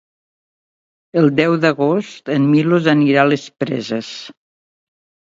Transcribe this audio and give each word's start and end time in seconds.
El 1.21 1.27
deu 1.39 1.51
d'agost 1.65 2.31
en 2.35 2.47
Milos 2.53 2.89
anirà 2.93 3.25
a 3.25 3.31
les 3.33 3.43
Preses. 3.65 4.09